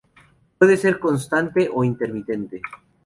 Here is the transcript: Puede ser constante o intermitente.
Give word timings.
Puede 0.57 0.77
ser 0.77 0.97
constante 0.97 1.69
o 1.71 1.83
intermitente. 1.83 2.59